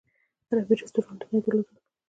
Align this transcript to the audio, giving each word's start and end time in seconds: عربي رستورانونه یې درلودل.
عربي 0.51 0.75
رستورانونه 0.81 1.25
یې 1.35 1.39
درلودل. 1.45 1.75